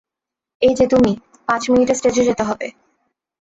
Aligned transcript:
এই 0.61 0.73
যে 0.75 0.85
তুমি, 0.87 1.11
পাঁচ 1.47 1.63
মিনিটে 1.69 1.93
স্টেজে 1.95 2.23
যেতে 2.23 2.43
হবে। 2.43 2.67